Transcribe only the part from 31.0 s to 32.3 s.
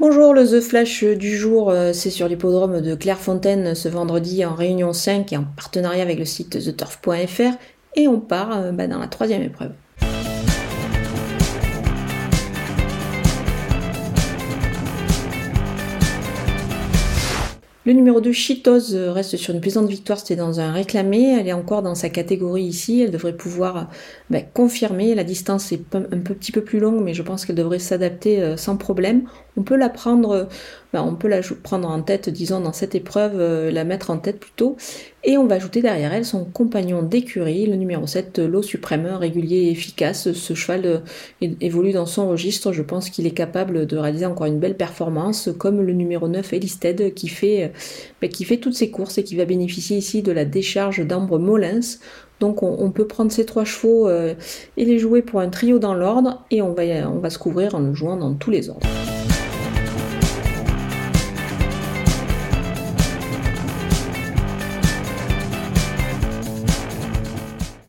on peut la prendre en tête,